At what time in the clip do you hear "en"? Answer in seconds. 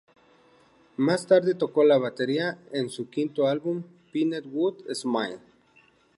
2.71-2.89